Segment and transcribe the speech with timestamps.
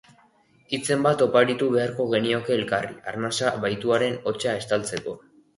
[0.77, 5.19] Hitzen bat oparitu beharko genioke elkarri arnasa bahituaren hotsa estaltzeko.